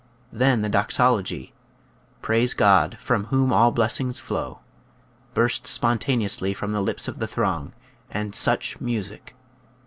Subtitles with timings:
[0.33, 1.53] Then the doxology,
[2.23, 4.61] "Praise God, from whom all blessings flow,"
[5.35, 7.73] burst spontaneously from the lips of the throng;
[8.09, 9.35] and such music!